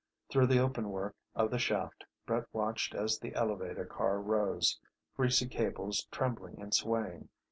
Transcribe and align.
Through 0.31 0.47
the 0.47 0.57
openwork 0.57 1.15
of 1.35 1.51
the 1.51 1.59
shaft 1.59 2.05
Brett 2.25 2.45
watched 2.53 2.95
as 2.95 3.19
the 3.19 3.35
elevator 3.35 3.85
car 3.85 4.19
rose, 4.19 4.79
greasy 5.15 5.47
cables 5.47 6.07
trembling 6.09 6.59
and 6.59 6.73
swaying. 6.73 7.29